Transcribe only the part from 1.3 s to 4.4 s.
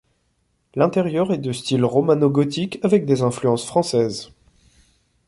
est de style romano-gothique avec des influences françaises.